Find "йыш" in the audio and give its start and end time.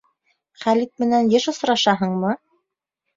1.33-1.45